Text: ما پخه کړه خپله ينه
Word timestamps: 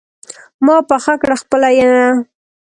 ما 0.65 0.75
پخه 0.89 1.13
کړه 1.21 1.35
خپله 1.41 1.69
ينه 1.79 2.05